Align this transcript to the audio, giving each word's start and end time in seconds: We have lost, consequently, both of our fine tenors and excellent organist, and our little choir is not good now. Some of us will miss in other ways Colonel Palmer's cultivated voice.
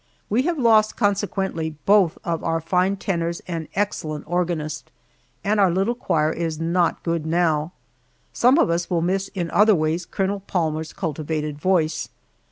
We 0.31 0.41
have 0.49 0.57
lost, 0.57 0.97
consequently, 0.97 1.75
both 1.85 2.17
of 2.23 2.43
our 2.43 2.59
fine 2.59 2.95
tenors 2.95 3.43
and 3.47 3.67
excellent 3.75 4.25
organist, 4.27 4.89
and 5.43 5.59
our 5.59 5.69
little 5.69 5.93
choir 5.93 6.33
is 6.33 6.59
not 6.59 7.03
good 7.03 7.23
now. 7.23 7.73
Some 8.33 8.57
of 8.57 8.71
us 8.71 8.89
will 8.89 9.03
miss 9.03 9.27
in 9.35 9.51
other 9.51 9.75
ways 9.75 10.07
Colonel 10.07 10.39
Palmer's 10.39 10.91
cultivated 10.91 11.59
voice. 11.59 12.09